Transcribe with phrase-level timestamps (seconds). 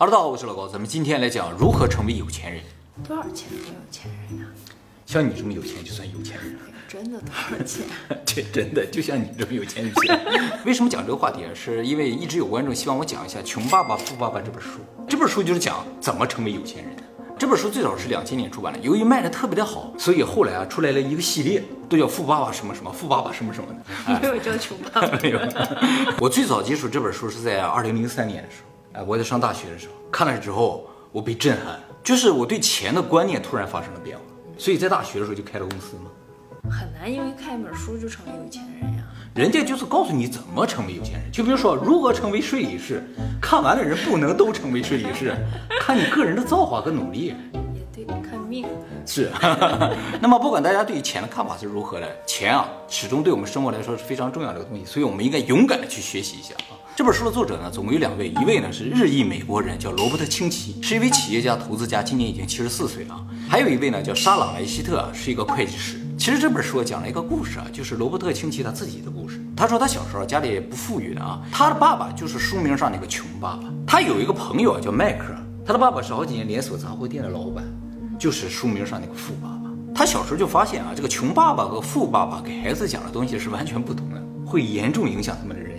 [0.00, 2.62] 哈喽，大家好，我是老高，咱们今天来讲如何成为有钱人。
[3.06, 4.46] 多少钱的有钱人呀？
[5.04, 6.60] 像你这么有钱就算有钱人了。
[6.88, 7.84] 真的多少钱？
[8.24, 10.18] 这真的就像你这么有钱就行。
[10.64, 11.50] 为什么讲这个话题啊？
[11.54, 14.80] 是因为一直有观众希望我讲一下《穷爸爸富爸爸》这本书。
[15.06, 17.02] 这本书就是讲怎么成为有钱人的。
[17.38, 23.80] 这本书最早是两千年出版的，由于卖的特别的好，所以后来啊出来了一个系列，都叫富爸爸什么什么，富爸爸什么什么的。
[24.22, 25.18] 没有叫穷爸爸。
[25.22, 25.38] 没有。
[26.18, 34.22] 我最早接触这本书是在二零零三年的时候，哎，我在上大学的时候看了之后，我被震撼，就是我对钱的观念突然发生了变化。
[34.58, 36.10] 所以在大学的时候就开了公司嘛。
[36.70, 39.04] 很难因为看一本书就成为有钱人呀。
[39.34, 43.02] 人家就是告诉你怎么成为有钱人，就比如说如何成为税理士，
[43.40, 45.34] 看完的人不能都成为税理士，
[45.80, 47.34] 看你个人的造化和努力。
[47.74, 48.66] 也对，看命。
[49.06, 49.30] 是。
[50.20, 56.74] 那么不管大家对于钱的看法是如何的，钱啊始终对我们生活来说是非常重要的一个东西，所以我们应该勇敢的去学习一下啊。
[57.00, 63.26] 这本书的作者呢，总共有两位，一位呢是日裔美国人，叫罗伯特清崎，是一位企业家、投资家，今年已经七十四岁了。
[63.48, 65.98] 还有一位呢叫沙朗莱希特，是一个会计师。
[66.18, 69.40] 其实这本书讲了一个故事啊，就是罗伯特清崎他自己的故事。
[69.56, 73.62] 他说他小时候家里不富裕的啊，他的爸爸就是书名上那个穷爸爸。
[73.86, 77.64] 他有一个朋友啊叫迈克，他的爸爸是好几年连锁杂货店的老板，
[78.18, 79.70] 就是书名上那个富爸爸。
[79.94, 85.69] 他小时候就发现啊，这个穷爸爸和富爸爸给孩子讲的东西是完全不同的，会严重影响他们的人。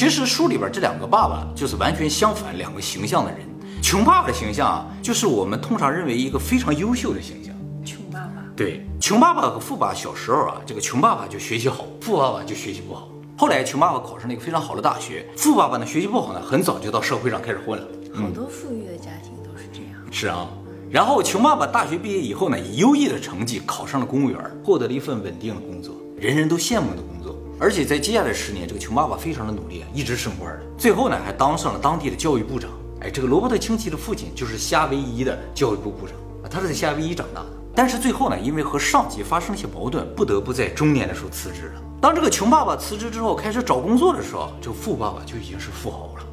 [0.00, 3.40] 其实书里边这两个爸爸就是完全相反两个形象的人。
[3.82, 7.54] 穷爸爸的形象啊，就是我们通常认为一个非常优秀的形象。
[7.84, 8.42] 穷爸爸。
[8.56, 13.10] 对，穷爸爸和富爸爸小时候啊，这个穷爸爸就学习好，富爸爸就学习不好。
[13.36, 17.86] 后来穷爸爸考上了一个非常好的大学，富爸爸呢学习不好呢，很早就到社会上开始混了。
[18.14, 20.00] 好多富裕的家庭都是这样。
[20.10, 20.48] 是啊，
[20.90, 27.19] 然后穷爸爸大学毕业以后呢，以优异的成绩考上了公务员，获得了一份稳定的工作，人人都羡慕的工作。
[27.60, 30.60] 而且在接下来十年，这个穷爸爸非常的努力啊，一直升官了。
[30.78, 32.70] 最后呢，还当上了当地的教育部长。
[33.02, 37.48] 哎，这个罗伯特清崎的父亲就是夏威夷的教育部部长啊，他是在夏威夷长大的。
[37.74, 41.82] 但是最后呢，因为和上级发生了一些矛盾，不得不在中年的时候辞职了。
[42.00, 46.26] 当这个穷爸爸辞职之后，开始找工作的时候，这个富爸爸就已经是富豪了。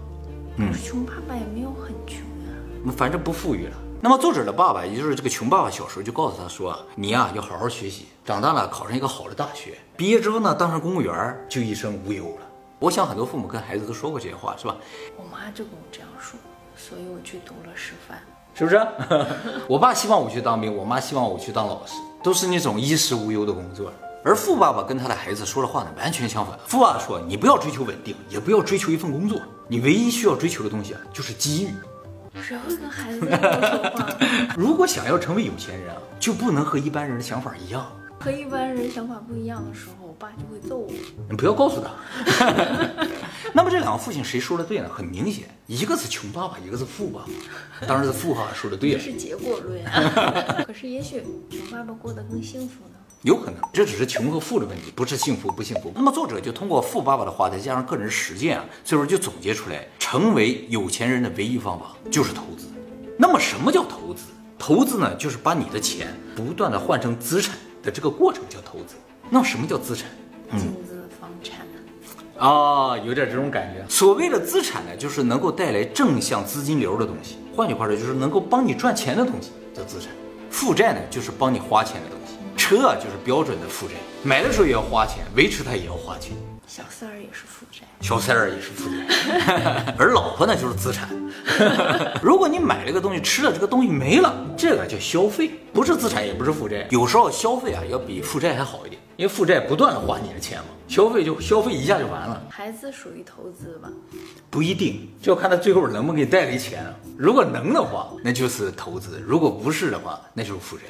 [0.55, 3.77] 嗯，穷爸爸也没有很穷啊，反正不富裕了。
[3.99, 12.47] 那么作者的爸爸，也就是这个穷爸爸，小时候就告诉他说：“你呀，要好好学习，长大了考上一个好的大学，毕业之后呢，当上公务员，就一生无忧了。”
[12.77, 14.75] 我想很多父母跟孩子都说过这些话，是吧？
[15.17, 16.39] 我妈就跟我这样说，
[16.75, 18.19] 所以我去读了师范，
[18.53, 18.87] 是不是？
[19.67, 23.91] 我爸希望我去当兵，我妈希望我去当老师，都是那种衣食无忧的工作。
[24.23, 26.55] 而富爸爸跟他的孩子说的话呢，完全相反。
[26.67, 31.73] 富爸爸说：“你不要追求稳定，也不要追求一份工作，你唯一需要追求的东西啊，就是机遇。”
[32.41, 33.27] 谁会跟孩子说
[33.91, 34.17] 话？
[34.57, 37.85] 如果想要成为有钱人啊，就不能和一般人的想法一样。
[38.19, 40.91] 和一般人想法不一样的时候，我爸就会揍我。
[41.29, 41.91] 你不要告诉他。
[43.53, 44.89] 那么这两个父亲谁说的对呢？
[44.91, 47.85] 很明显，一个是穷爸爸，一个是富爸爸。
[47.85, 48.99] 当然是富爸爸说的对了。
[48.99, 50.63] 是结果论啊。
[50.65, 52.96] 可是也许穷爸爸过得更幸福呢。
[53.23, 55.91] 有可能，这只是穷和富的问题，不是幸福不幸福。
[55.95, 62.67] 那么作者就通过富爸爸的话，再加上个人实践啊，最后就总结出来，成为有钱人的唯一方法就是投资。
[63.17, 64.25] 那么什么叫投资？
[64.59, 68.95] 投资呢，就是把你的钱不断的换成资产的这个过程叫投资。
[69.29, 70.07] 那么什么叫资产？
[70.51, 71.65] 金子、房产。
[72.37, 73.83] 啊，有点这种感觉。
[73.89, 77.37] 所谓的资产呢，就是能够带来正向资金流的东西。
[77.55, 80.11] 换句话说，就是能够帮你赚钱的东西叫资产。
[80.51, 82.26] 负债呢，就是帮你花钱的东西。
[82.67, 86.35] 车啊，就是标准的负债，买的时候也要花钱，维持它也要花钱。
[86.67, 91.07] 小三儿也是负债，小三儿也是负债， 而老婆呢就是资产。
[92.21, 96.85] 如果你买了个东西，吃了这个东西没了，这个叫消费，不是资产，也不是负债。
[96.91, 102.43] 有时候消费啊，要比负债还好一点，因为负债不断的花你的钱嘛，消费就消费一下就完了。
[102.49, 103.89] 孩子属于投资吧？
[104.49, 106.85] 不一定，就要看他最后能不能给你带来钱。
[107.17, 110.83] 如果能的话，那就是投资；如果不是的话，那就是负债。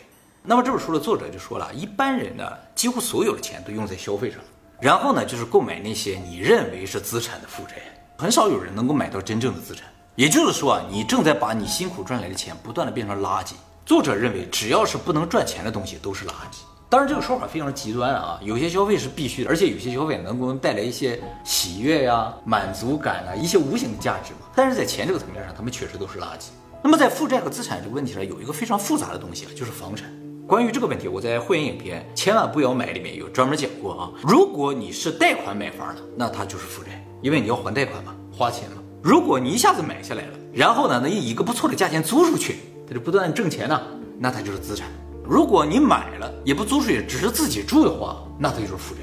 [0.50, 4.40] 那么这本书的作者就说了，一般人呢，几乎所有的钱都用在消费上，
[4.80, 7.76] 然后呢，就是购买那些你认为是资产的负债，
[8.18, 9.90] 很少有人能够买到真正的资产。
[10.16, 13.56] 也就是说啊，你正在把你辛苦赚来的钱不断的变成垃圾。
[13.86, 16.62] 作者认为，只要是不能赚钱的东西都是垃圾。
[16.88, 24.48] 当然，这个说法非常极端啊，有些消费是必须的，而且有些消费能够带来一些喜悦呀、满足感啊，一些无形的价值嘛。
[24.56, 26.52] 但是在钱这个层面上，他们确实都是垃圾。
[26.82, 30.10] 那么在负债和资产这个问题上，有一个非常复杂的东西啊，就是房产。
[30.48, 34.10] 关于这个问题，我在会员影片《千万不要买》里面有专门讲过啊。
[34.24, 38.78] 如果你是贷款买房的，那它就是负债，因为你要还贷款嘛，花钱嘛。
[39.04, 43.78] 如果你一下子买下来了，然后呢，能以一个不错的价钱租出去，它就不断挣钱呢，
[44.18, 44.88] 那它就是资产。
[45.22, 49.02] 如果你买了也不租出去，只是自己住的话，那它就是负债，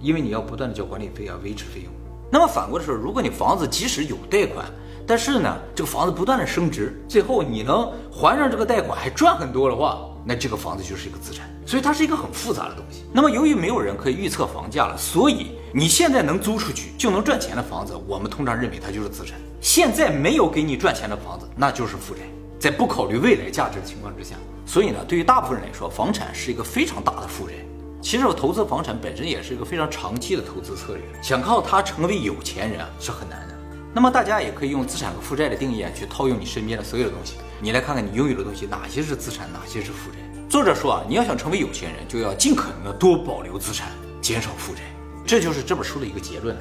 [0.00, 1.92] 因为你要不断的交管理费啊、维持费用。
[2.32, 4.64] 那么反过来说，如果你房子即使有贷款，
[5.06, 11.48] 但是呢，这个房子不断的升值，最后你能还上这个贷款还赚很多的话，那这个房子就是一个资产。
[11.64, 13.04] 所以它是一个很复杂的东西。
[13.12, 19.38] 那么由于没有人可以预测房价了，所以你现在能租出去就能赚钱的房子，我们通常认为它就是资产。
[19.60, 22.20] 现在没有给你赚钱的房子，那就是负债。
[22.58, 24.34] 在不考虑未来价值的情况之下，
[24.64, 27.52] 所以呢，对于大部分人来说，房产是一个非常大的负债。
[28.00, 33.45] 其实我投资房产本身也是一个非常长期的投资策略，想靠它成为有钱人是很难。
[33.96, 40.18] 那么大家也可以用资产和负债的定义啊，去套用你身边的所有的东西，你来看看你拥有的东西哪些是资产，哪些是负债。
[40.50, 43.88] 作者说啊，你要想成为有钱人，就要尽可能的多保留资产，
[44.20, 44.82] 减少负债，
[45.26, 46.54] 这就是这本书的一个结论。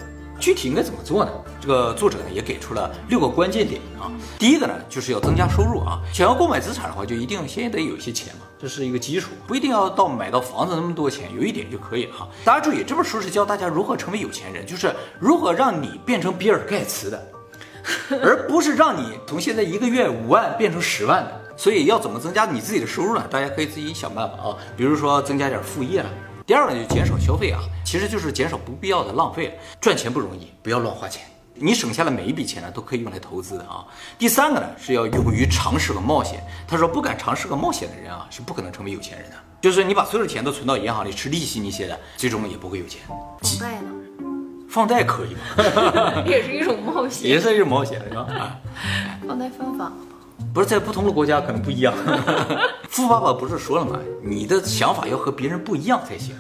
[0.46, 1.32] 具体应该怎么做呢？
[1.60, 4.12] 这个作者呢也给出了六个关键点啊。
[4.38, 6.00] 第一个呢，就是要增加收入啊。
[6.14, 12.30] 想要购买资产的话，就一定先得有一些钱嘛，这是一个基础，不一定要到买到房子那么多钱，有一点就可以了哈。
[12.44, 17.28] 大家注意，这本书是教大家如何成为有钱人，就是如何让你变成比尔盖茨的，
[18.22, 21.42] 而不是让你从现在一个月五万变成十万的。
[21.58, 23.26] 所以要怎么增加你自己的收入呢？
[23.32, 26.10] 大家可以自己想办法啊，比如说增加点副业了。
[26.46, 29.58] 第二个就减少消费啊，其实就是减少不必要的浪费。
[29.82, 31.24] 赚钱不容易，不要乱花钱。
[31.56, 33.84] 你省下的每一笔钱呢，都可以用来投资的啊。
[34.20, 36.44] 第三个呢，是要勇于尝试和冒险。
[36.68, 39.36] 他说，不敢尝试和冒险的人啊，是不可能成为有钱人的。
[39.60, 43.02] 就是你把所有的钱都存到银行里吃利息那些的，最终也不会有钱。
[43.08, 43.90] 放贷呢？
[44.70, 46.24] 放贷可以吗？
[46.28, 48.28] 也是一种冒险，也是一种冒险，是吧？
[49.28, 49.92] 放贷方法。
[50.54, 51.94] 不是在不同的国家可能不一样。
[52.90, 54.00] 富爸爸不是说了吗？
[54.24, 56.36] 你的想法要和别人不一样才行。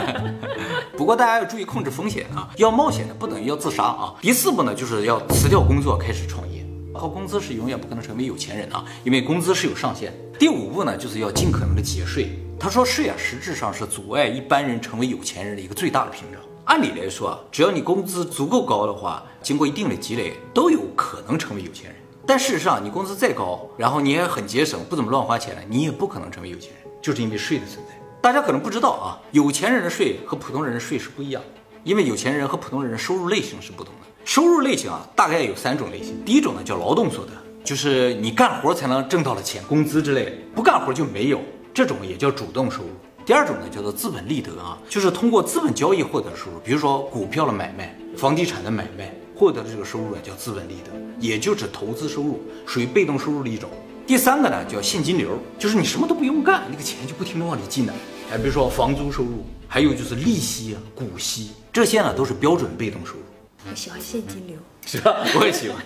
[0.96, 4.14] 不过大家要注意控制风险啊，要冒险的不等于要自杀啊。
[4.22, 6.64] 第四步呢，就是要辞掉工作开始创业。
[6.94, 10.14] 靠工资是永远不可能成为有钱人啊，因为工资是有上限。
[10.38, 12.30] 第五步呢，就是要尽可能的节税。
[12.58, 16.40] 他说税啊，实质上是阻碍一般人成为有钱人的一个最大的屏障。
[16.64, 21.96] 按理来说啊，只要你工资足够高的话，经过一定的积累，都有可能成为有钱人。
[22.26, 27.94] 但事实上，你工资再高，然后你也很节省，不怎么乱花钱，你也不可能成为有钱人，就是因为税的存在。
[28.20, 34.06] 大家可能不知道啊，有钱人的税和普通人的税是不一样的，因为有钱人和普通人收入类型是不同的。
[34.24, 36.20] 收入类型啊，大概有三种类型。
[36.24, 37.30] 第一种呢叫劳动所得，
[37.62, 41.40] 就是你干活才能挣到的钱，工资之类的，不干活就没有，
[41.72, 42.88] 这种也叫主动收入。
[43.24, 49.14] 第二种呢叫做资本利得啊，就是通过资本交易获得收入，比如说股票的买卖、房地产的买卖。
[49.36, 50.90] 获得的这个收入啊，叫资本利得，
[51.20, 53.68] 也就是投资收入，属于被动收入的一种。
[54.06, 57.92] 第三个呢，叫现金流，就是你什么都不用干，那个钱就不停的往里进的。
[58.32, 63.20] 哎，比如说房租收入，还有就是利息啊、股息，这些呢都是标准被动收入。
[63.68, 64.56] 我喜欢现金流，
[64.86, 65.16] 是吧？
[65.38, 65.76] 我也喜欢。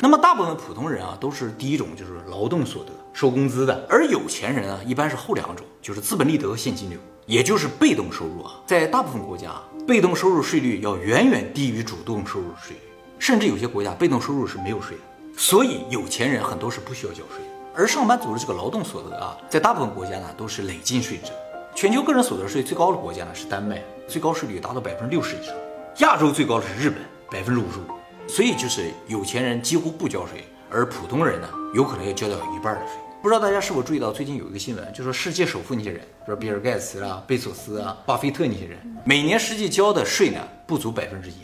[0.00, 3.84] 那么大部分普通人啊，都是第一种，就是劳动所得，收工资的。
[3.90, 8.62] 而有钱人啊，一般是后两种，就是资本利得和现金流，也就是被动收入啊。
[8.64, 9.50] 在大部分国家。
[9.86, 12.82] 被动收入税率要远远低于主动收入税率，
[13.18, 15.02] 甚至有些国家被动收入是没有税的。
[15.36, 17.44] 所以有钱人很多是不需要交税。
[17.74, 21.32] 而上班族的这个劳动所得啊，在大部分国家呢都是累进税制。
[21.74, 25.54] 全球个人所得税最高的国家呢是丹麦，最高税率达到百分之六十以上。
[25.98, 26.98] 亚洲最高的是日本，
[27.30, 27.82] 百分之五十五。
[28.26, 32.94] 所以就是有钱人几乎不交税，而普通人呢有可能要交掉一半的税。
[33.24, 41.36] 不知道大家是否注意到，最近有一个新闻，就说世界首富那些人，比如比尔盖茨啊、贝索斯啊、巴菲特那些人，每年实际交的税呢不足百分之一，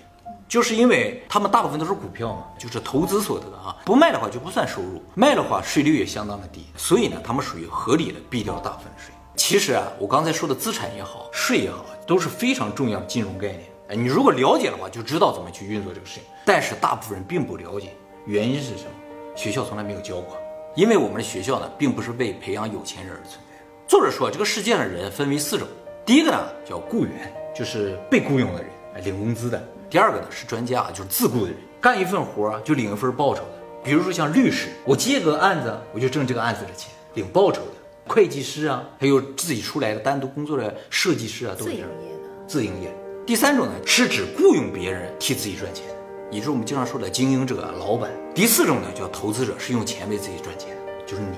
[0.46, 9.14] 就是因为他们大部分都是股票嘛，就是投资所得啊，不卖的话就不算收入，卖的话税率也相当的低，所以呢，他们属于合理的避掉大部分税。
[9.34, 13.62] 其实啊，我刚才说的资产也好，税也好，都是非常重要的金融概念。
[13.88, 16.24] 哎，你如果了解的话，就知道怎么去运作这个事情。
[16.44, 17.94] 但是大部分人并不了解，
[18.26, 18.90] 原因是什么？
[19.34, 20.36] 学校从来没有教过。
[20.76, 23.64] 因为我们的学校呢，并不是为培养有钱人而存在的。
[23.88, 25.66] 作者说，这个世界上的人分为四种，
[26.06, 28.70] 第一个呢叫雇员，就是被雇佣的人，
[29.04, 29.58] 领工资的；
[29.90, 33.50] 第二个呢是专家，就是自雇的人，干一份活就领一份报酬的。
[33.82, 37.72] 比如说像律师，我接个案子，我就挣这个案子的钱，领报酬的；
[38.06, 42.46] 会计师啊，还有自己出来的单独工作的设计师啊，都是自营业的。
[42.46, 42.94] 自营业。
[43.26, 45.84] 第三种呢是指雇佣别人替自己赚钱。
[46.30, 48.08] 也就是我们经常说的经营者、老板。
[48.32, 51.36] 第四种呢，叫投资者，是用钱为自己赚钱，就是你。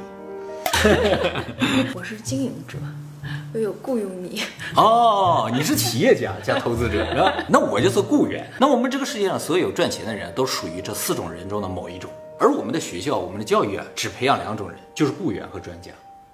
[1.94, 2.76] 我是经营者，
[3.54, 4.42] 我有雇佣你。
[4.76, 7.32] 哦，你是企业家加投资者，是吧？
[7.48, 8.46] 那我就是雇员。
[8.60, 12.10] 那我们这个世界上所有赚钱的人都属于这四种人中的某一种。
[12.38, 15.90] 而我们的学校，我们的教育啊，只培养两种人，就是雇员和专家。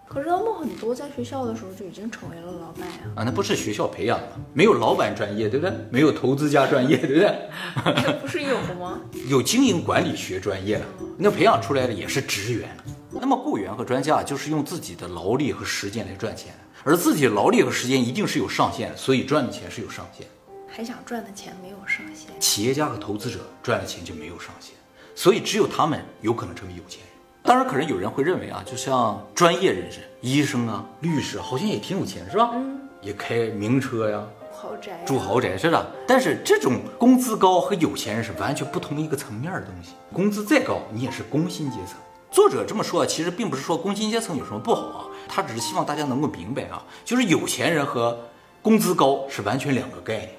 [0.09, 2.97] 可是他们很多在学校的时候就已经成为了老板呀！
[3.17, 5.75] 啊，那不是学校培养的，没有老板专业，对不对？
[5.93, 8.03] 没有投资家专业，对不对？
[8.03, 8.99] 这 不是有吗？
[9.29, 10.85] 有经营管理学专业的，
[11.19, 12.75] 那培养出来的也是职员。
[13.11, 20.27] 那么雇员和专家就是用自己的劳力和时间来赚钱，而自己的劳力和时间一定是有上限的，所以赚的钱是有上限。
[20.67, 22.29] 还想赚的钱没有上限。
[22.41, 24.75] 企业家和投资者赚的钱就没有上限。
[25.15, 27.08] 所以只有他们有可能成为有钱人。
[27.49, 32.51] 当然，可能有人会认为啊，就像专业人士，医生啊、律师，好像也挺有钱，是吧？
[32.53, 35.91] 嗯，也开名车呀，豪宅，住豪宅是的。
[36.07, 39.93] 但是这种工资高和有钱人是完全不同一个层面的东西。
[40.13, 41.97] 工资再高，你也是工薪阶层。
[42.31, 48.29] 作者这么说啊，其实并不是说工薪阶层有什么不好啊，他只是希望大家能够明白啊，就是有钱人和
[48.61, 50.31] 工资高是完全两个概念。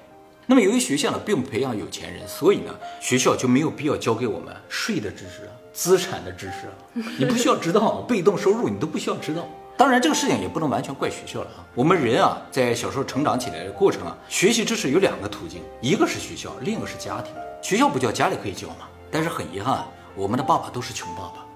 [0.46, 9.46] 那么由于学校呢并不培养有钱人，所以呢学校就没有必要教给我们税的知识啊、资产的知识，你不需要知道被动收入，你都不需要知道。
[9.76, 17.32] 当然这个事情也不能完全怪学校了啊，我们人啊在小时候成长起来的过程啊，学习知识有两个途径，一个是学校，另一个是家庭。
[17.62, 18.86] 学校不教，家里可以教嘛。
[19.10, 19.82] 但是很遗憾，
[20.14, 21.46] 我们的爸爸都是穷爸爸。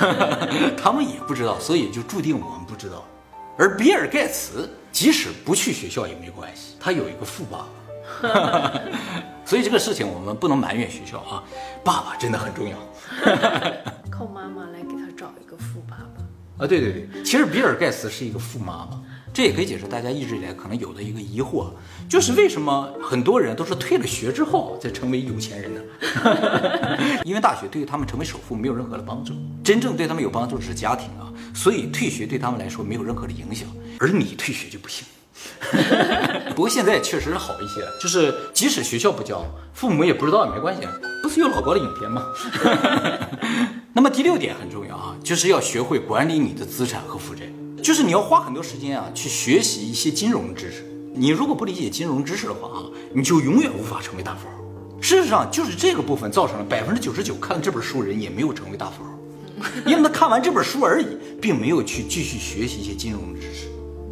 [0.80, 3.04] 他们也不知道，所以就注定我们不知道。
[3.56, 7.68] 而比尔盖茨即使不去学校也没关系，他有一个富爸爸。
[9.44, 11.42] 所以这个事情我们不能埋怨学校啊，
[11.84, 12.76] 爸爸真的很重要。
[14.10, 16.66] 靠妈妈来给他找一个富爸爸啊！
[16.66, 19.02] 对对对，其实比尔盖茨是一个富妈妈。
[19.32, 21.68] 这也可以解释大家一直以来可能有的一个疑惑，
[22.08, 25.80] 就是为什么很多人都是退了学之后再成为有钱人呢？
[27.24, 33.68] 因为大学对于他们成为首富没有任何的帮助，真正对他们有帮助的是家庭啊，所以退学对他们来说没有任何的影响，
[34.00, 35.06] 而你退学就不行。
[36.54, 40.82] 不过现在确实是好一些，就是即使学校不教，父母也不知道也没关系，
[41.22, 42.24] 不是有老高的影片吗？
[43.92, 47.42] 那么第六点很重要啊，就是要学会管理你的资产和负债。
[47.82, 50.84] 就是你要花很多时间啊，去学习一些金融知识。
[51.14, 52.82] 你如果不理解金融知识的话啊，
[53.14, 54.54] 你就永远无法成为大富豪。
[55.00, 59.10] 事实上，就是这个部分造成了百分之九十九看了这本书人也没有成为大富豪，
[59.86, 63.67] 因为他看完这本书而已，并没有去继续学习一些金融知识。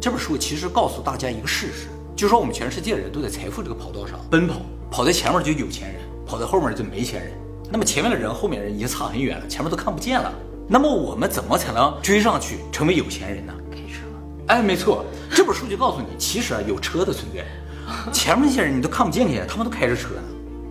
[0.07, 7.33] 这本书其实告诉大家一个事实，就说我们全世界人都在财富这个跑道上奔跑，跑在前面就有钱人，跑在后面就没钱人。
[7.69, 10.31] 那么前面的人，后面人已经差很远了，前面都看不见了。
[10.65, 13.53] 那么我们怎么才能追上去成为有钱人呢？
[13.69, 13.99] 开车。
[14.47, 20.23] 哎，没错，这本书就告诉你，其实啊有车的存在，前面那些人你都看不见去，他们都开着车呢。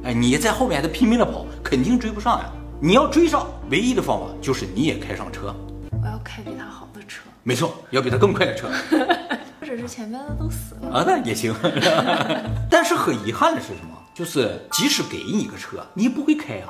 [0.04, 2.50] 哎，你在后面还在拼命的跑，肯定追不上呀。
[2.80, 5.54] 你要追上，唯一的方法就是你也开上车。
[6.02, 7.20] 我要开比他好的车。
[7.42, 8.68] 没错，要比他更快的车。
[9.78, 11.54] 是前面的都死了啊，那也行。
[12.70, 13.96] 但是很遗憾的是什么？
[14.14, 16.68] 就是即使给你个车，你也不会开啊。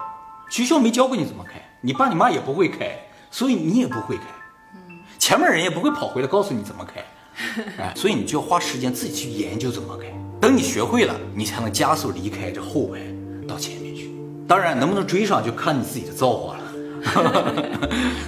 [0.51, 2.99] 学校没教过你怎么开，你爸你妈也不会开。
[3.29, 4.23] 所以你也不会开，
[4.89, 7.05] 嗯前面人也不会跑回来告诉你怎么开，
[7.83, 10.07] 哎， 所以你就要花时间自己去研究怎么开。
[10.41, 13.01] 等你学会了，你才能加速离开这后排
[13.47, 14.15] 到前面去。
[14.47, 16.63] 当然，能不能追上就看你自己的造化了。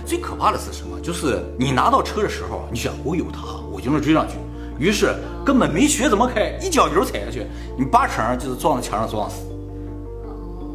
[0.05, 1.01] 最可怕的是什么？
[1.01, 4.35] 就是你拿到车的时候，你想我有它，我就能追上去。
[4.79, 9.37] 于是根本没学怎么开，一脚油踩下去，你八成就是撞在墙上撞死。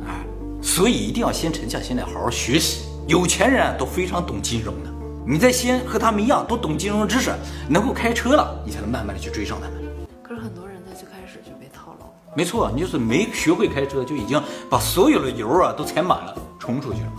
[0.06, 0.26] 哎，
[0.62, 2.86] 所以一定要先沉下心来好好学习。
[3.08, 4.90] 有钱人都非常懂金融的，
[5.26, 7.32] 你在先和他们一样都懂金融知识，
[7.70, 9.80] 能够开车了，你才能慢慢的去追上他们。
[10.22, 12.06] 可是很多人在最开始就被套牢。
[12.36, 17.14] 没错，你就是没学会开车，就已经把所有的油啊都踩满了，冲出去了。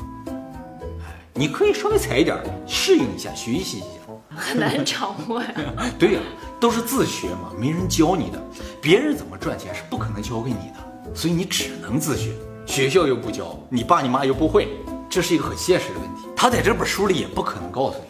[1.07, 2.37] 哎，你可以稍微踩一点，
[2.67, 4.03] 适应一下，学习一下。
[4.37, 5.55] 很难掌握呀。
[5.99, 6.21] 对呀，
[6.61, 8.43] 都是自学嘛，没人教你的，
[8.81, 12.33] 别人怎么赚钱是不可能教给你的，所以你只能自学。
[12.67, 14.69] 学校又不教，你爸你妈又不会。
[15.11, 18.05] 这是一个很现实的问题，他在这本书里也不可能告诉你。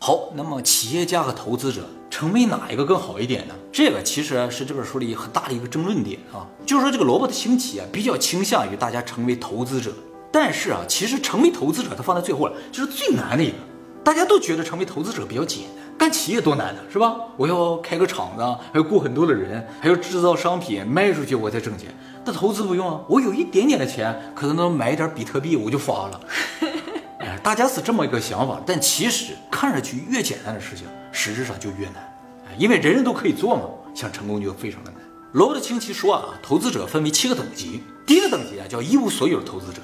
[0.00, 3.54] 好，那么企业家和投资者成为哪一个更好一点呢？
[3.70, 9.92] 这个其实是这本书里很大的一个争论点啊，就是说这个萝卜的兴起啊，比较倾向于大家成为投资者。
[10.32, 13.56] 但是啊，其实成为投资者，他放在最后了，就是最难的一个。
[14.08, 17.14] 大家都觉得成为投资者比较简单，干企业多难呢，是吧？
[17.36, 21.94] 我要开个厂子，还要雇很多的人，还要制造商品卖出去，我才挣钱。
[22.24, 26.20] 那投资不用啊，我有一点点的钱，可能能买一点比特币，我就发了。
[27.20, 31.96] 哎，大家是这么一个想法，但其实看上去越简单的事情，实质上就越难。
[32.46, 35.02] 哎，因为人人都可以做嘛，想成功就非常的难。
[35.32, 39.82] 罗伯特清崎说啊，投资者分为七个等级，第一个等级啊叫一无所有的投资者。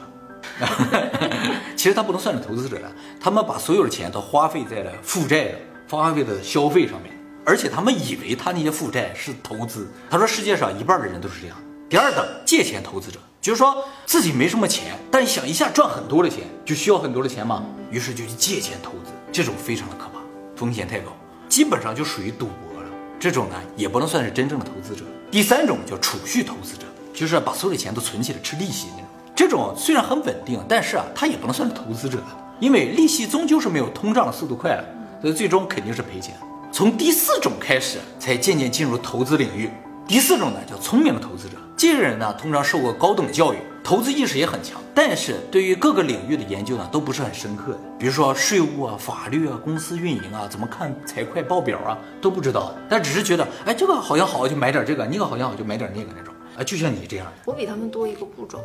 [1.77, 5.59] 其实他不能算是投资者了，他们把所有的钱都花费在了负债的、
[5.91, 7.13] 花费的消费上面，
[7.45, 9.89] 而且他们以为他那些负债是投资。
[10.09, 11.57] 他说世界上一半的人都是这样。
[11.89, 20.21] 第二等借钱投资者，就是说自己没什么钱，但想一下赚很多的钱，就需要很多的钱嘛，于是就去借钱投资，这种非常的可怕，
[20.57, 21.13] 风险太高，
[21.49, 22.89] 基本上就属于赌博了。
[23.21, 25.05] 这种呢也不能算是真正的投资者。
[25.31, 29.04] 第三种叫储蓄投资者，就是把所有的钱都存起来吃利息那种。
[29.35, 32.19] 这种虽然很稳定，但是啊，他也不能算是投资者，
[32.61, 34.85] 因为利息终究是没有通胀的速度快了，
[35.21, 36.35] 所以最终肯定是赔钱。
[36.71, 39.71] 从第四种开始，才渐渐进入投资领域。
[40.07, 41.57] 第四种呢叫聪明的投资者。
[41.77, 47.79] 这些人呢，通常受过高等教育，投资意识也很强，但是对于各个领域的研究呢，都不是很深刻。
[47.99, 52.73] 比如说税务啊、法律啊、公司运营啊、怎么看财会报表啊，都不知道。
[52.89, 56.34] 但只是觉得，哎，这个好像好，就买点这个；那个好像好，就买点那个那种。
[56.57, 58.61] 啊，就像你这样的，我比他们多一个步骤。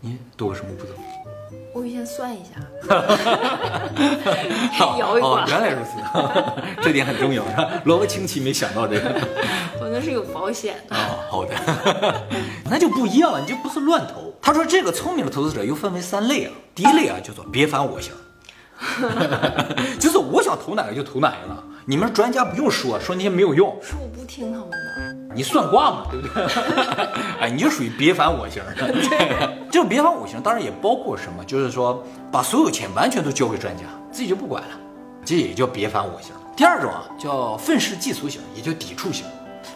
[0.00, 0.92] 你多个什么步骤？
[1.74, 2.52] 我预先算一下，
[4.98, 5.44] 摇一哦，卦。
[5.46, 5.90] 原来如此，
[6.80, 7.70] 这点很重要，是吧？
[7.84, 9.20] 萝卜青奇没想到这个。
[9.80, 10.96] 我那是有保险的。
[10.96, 11.54] 哦，好的，
[12.70, 14.32] 那就不一样了，你就不是乱投。
[14.40, 18.12] 他说这个聪明的投资者又分为三类啊，第一类啊叫做别烦我型，
[20.00, 24.76] 就是我想投哪个就投哪个了，你们专家不用说，说那些没有用，是我不听他们的。
[25.32, 26.44] 你算卦嘛，对不对？
[27.38, 28.92] 哎，你就属于别烦我型的。
[29.70, 34.70] 这种别烦我型当然也包括什么，就是说把所有钱完全都交给专家，自己就不管了，
[35.24, 36.32] 这也叫别烦我型。
[36.56, 39.24] 第二种啊叫愤世嫉俗型，也叫抵触型。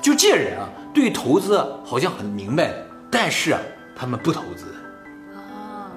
[0.02, 2.74] 就这人啊，对于投资好像很明白，
[3.08, 3.60] 但是啊，
[3.94, 4.64] 他们不投资，
[5.36, 5.92] 啊，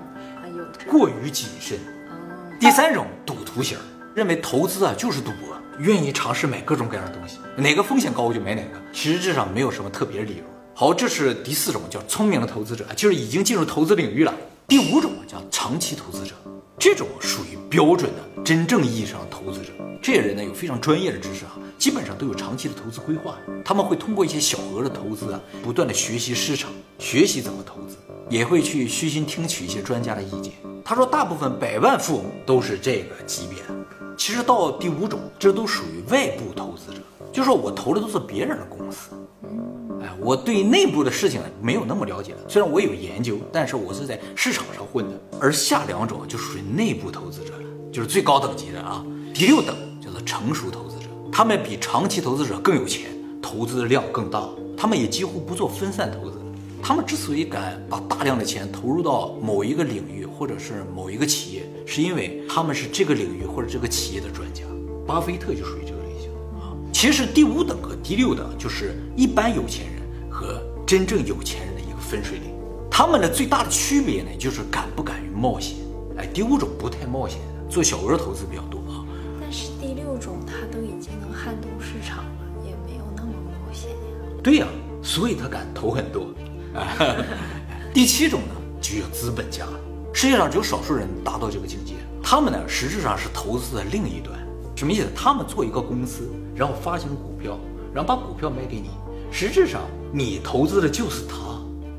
[0.87, 1.79] 过于谨慎。
[2.07, 2.13] 啊，
[2.59, 3.79] 第三种赌徒型，
[4.13, 10.43] 认为投资啊就是赌博，愿意尝试买各种各样的东西，哪个风险高我就买哪个，实质上没有什么特别理由。
[10.75, 14.33] 好，这是第四种叫聪明的投资者，就是已经进入投资领域了。
[14.67, 16.33] 第五种叫长期投资者，
[16.79, 19.71] 这种属于标准的真正意义上的投资者。
[20.01, 23.37] 这些人呢有非常专业的知识啊，基本上都有长期的投资规划。
[23.63, 27.95] 他们会通过一些小额的投资啊，不断的学习市场，学习怎么投资，
[28.29, 30.53] 也会去虚心听取一些专家的意见。
[30.83, 34.02] 他说，大部分百万富翁都是这个级别的。
[34.17, 36.99] 其实到第五种，这都属于外部投资者，
[37.31, 39.09] 就是说我投的都是别人的公司。
[40.01, 45.19] 哎，我对内部的事情没有那么了解，虽然我有研究，但是我是在市场上混的。
[45.39, 49.03] 而下两种就属于内部投资者了，就是最高等级的啊。
[49.33, 53.09] 第六等叫做成熟投资者，他们比长期投资者更有钱，
[53.41, 56.37] 投资的量更大，他们也几乎不做分散投资。
[56.85, 64.65] 他们之所以敢把大量的钱投入到某一个领域或者是某一个企业，是因为他们是这个领域或者这个企业的专家。
[65.07, 66.75] 巴菲特就属于这个类型啊。
[66.91, 72.53] 其实第五等和第六等就是一般有钱人和真正有钱人的一个分水岭。
[72.91, 75.77] 他们的最大的区别呢，就是敢不敢于冒险。
[76.17, 79.05] 哎，第五种不太冒险的，做小额投资比较多啊。
[79.39, 82.31] 但是第六种他都已经能撼动市场了，
[82.65, 83.95] 也没有那么冒险呀。
[84.43, 84.67] 对呀、
[85.01, 86.27] 所以他敢投很多。
[86.75, 87.25] 哎，
[87.93, 89.65] 第七种呢，就有资本家。
[90.13, 94.37] 世界上只有少数人达到这个境界，他们呢实质上是投资的另一端。
[94.75, 95.07] 什么意思？
[95.15, 97.57] 他们做一个公司，然后发行股票，
[97.93, 98.89] 然后把股票卖给你，
[99.31, 99.81] 实质上
[100.11, 101.35] 你投资的就是他，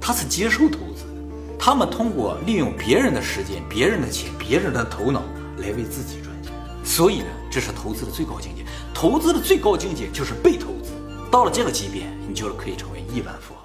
[0.01, 1.57] 他是接受投资的。
[1.59, 5.23] 他们通过利用别人的时间、别人的钱、别人的头脑
[5.59, 6.53] 来为自己赚钱。
[6.85, 8.65] 所以呢，这是投资的最高境界。
[8.93, 10.93] 投资的最高境界就是被投资。
[11.31, 13.64] 到了这个级别，你就是可以成为亿万富豪。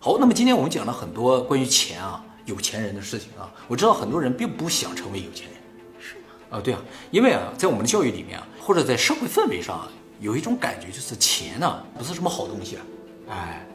[0.00, 3.52] 好，那么今天我们讲了很多关于钱啊、有钱人的事情啊。
[3.66, 5.56] 我知道很多人并不想成为有钱人，
[5.98, 6.22] 是吗？
[6.50, 6.80] 啊，对啊，
[7.10, 9.88] 因为啊，在我们的教育里面啊，或者在社会氛围上啊，
[10.20, 12.82] 有一种感觉就是钱呢、不是什么好东西啊。
[13.28, 13.66] 哎，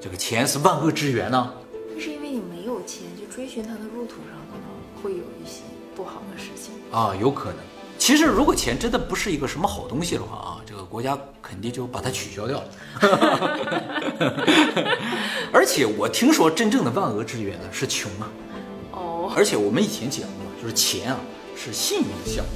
[0.00, 1.54] 这个钱是万恶之源呢、
[1.94, 5.62] 那是因为你没有钱，就追寻它的路途上可能会有一些
[5.94, 6.74] 不好的事情。
[6.90, 7.58] 啊，有可能。
[8.00, 12.64] 其实，如果钱真的不是一个什么好东西的话啊，这个国家肯定就把它取消掉了。
[15.52, 18.26] 而且我听说，真正的万恶之源呢是穷啊。
[18.92, 20.30] 哦，而且我们以前讲过，
[20.62, 21.20] 就是钱啊
[21.54, 22.54] 是信用的象征，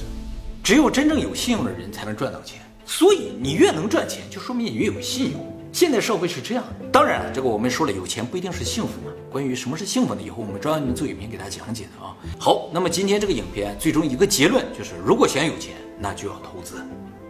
[0.63, 2.63] 只有真正有信用的人才能赚到钱。
[2.87, 5.55] 所以你越能赚钱，就说明你越有信用。
[5.73, 6.87] 现在社会是这样的。
[6.91, 9.13] 当然了，这个我们说了，有钱不一定是幸福嘛。
[9.35, 10.23] 关于什么是幸福呢？
[10.23, 12.15] 以后我们专门做影片给大家讲解的啊。
[12.39, 16.81] 好，那么今天这个影片最终一个结论就是，如果想有钱，那就要投资，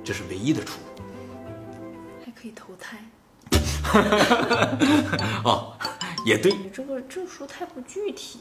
[0.05, 1.03] 这是唯一的出路。
[2.23, 2.99] 还可以投胎。
[5.45, 5.73] 哦，
[6.27, 8.41] 也对，你这个证书太不具体。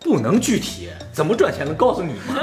[0.00, 2.34] 不能具体，怎么赚钱能告诉你吗？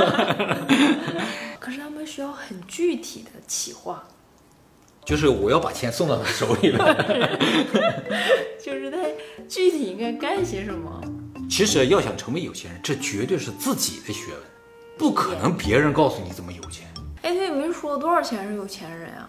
[1.62, 4.03] 可是他们需要很具体的企划，
[5.09, 6.93] 就是我要把钱送到他手里了。
[8.63, 8.97] 就是他
[9.47, 11.01] 具体应该干些什么。
[11.49, 14.39] 其实要想成为有钱人，这绝对是自己的学问，
[14.99, 16.87] 不可能别人告诉你怎么有钱。
[17.23, 19.27] 哎，他也没说多少钱是有钱人啊。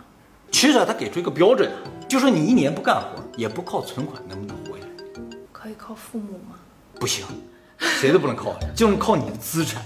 [0.50, 1.72] 其实啊他给出一个标准，
[2.06, 5.38] 就说你一年不干活，也不靠存款，能不能活下来？
[5.50, 6.56] 可以靠父母吗？
[6.96, 7.24] 不行，
[7.78, 9.82] 谁都不能靠，就是靠你的资产。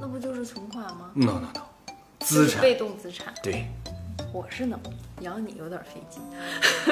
[0.00, 3.34] 那不就是存款吗？no no no，资产被动资产。
[3.42, 3.66] 对
[4.34, 4.76] 我是能，
[5.20, 6.20] 养你有点费劲。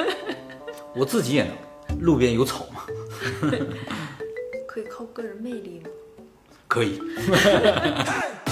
[0.95, 2.85] 我自己也能，路边有草吗，
[4.65, 5.89] 可以靠个人魅力吗？
[6.69, 7.01] 可以。
[8.05, 8.31] 干